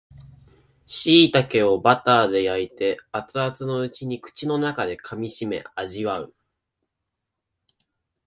[0.87, 6.33] しいたけをバターで焼いて熱々のうちに口の中で噛みしめ味わう